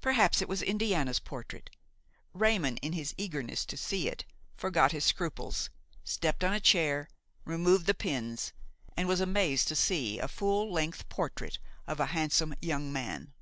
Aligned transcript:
Perhaps 0.00 0.40
it 0.40 0.48
was 0.48 0.62
Indiana's 0.62 1.18
portrait. 1.20 1.68
Raymon, 2.32 2.78
in 2.78 2.94
his 2.94 3.14
eagerness 3.18 3.66
to 3.66 3.76
see 3.76 4.08
it, 4.08 4.24
forgot 4.56 4.92
his 4.92 5.04
scruples, 5.04 5.68
stepped 6.02 6.42
on 6.42 6.54
a 6.54 6.60
chair, 6.60 7.10
removed 7.44 7.84
the 7.84 7.92
pins, 7.92 8.54
and 8.96 9.06
was 9.06 9.20
amazed 9.20 9.68
to 9.68 9.76
see 9.76 10.18
a 10.18 10.28
full 10.28 10.72
length 10.72 11.06
portrait 11.10 11.58
of 11.86 12.00
a 12.00 12.06
handsome 12.16 12.54
young 12.62 12.90
man. 12.90 13.34